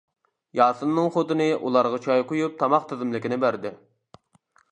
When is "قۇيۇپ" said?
2.33-2.57